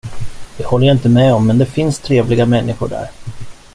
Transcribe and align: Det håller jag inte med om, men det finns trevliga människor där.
Det 0.57 0.65
håller 0.65 0.87
jag 0.87 0.95
inte 0.95 1.09
med 1.09 1.33
om, 1.33 1.47
men 1.47 1.57
det 1.57 1.65
finns 1.65 1.99
trevliga 1.99 2.45
människor 2.45 2.87
där. 2.89 3.09